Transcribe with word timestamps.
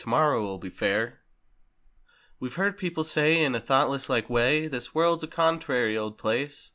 TOMORROW'LL 0.03 0.57
BE 0.57 0.71
FAIR 0.71 1.19
We've 2.39 2.55
heard 2.55 2.75
people 2.75 3.03
say, 3.03 3.37
in 3.43 3.53
a 3.53 3.59
thoughtless 3.59 4.09
like 4.09 4.31
way— 4.31 4.67
"This 4.67 4.95
world's 4.95 5.23
a 5.25 5.27
contrary 5.27 5.95
old 5.95 6.17
place!" 6.17 6.69